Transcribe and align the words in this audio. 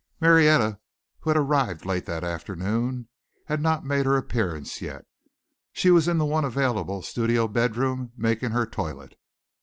Marietta, 0.19 0.79
who 1.19 1.29
had 1.29 1.37
arrived 1.37 1.85
late 1.85 2.07
that 2.07 2.23
afternoon, 2.23 3.07
had 3.45 3.61
not 3.61 3.85
made 3.85 4.07
her 4.07 4.17
appearance 4.17 4.81
yet. 4.81 5.05
She 5.73 5.91
was 5.91 6.07
in 6.07 6.17
the 6.17 6.25
one 6.25 6.43
available 6.43 7.03
studio 7.03 7.47
bedroom 7.47 8.11
making 8.17 8.49
her 8.49 8.65
toilet. 8.65 9.13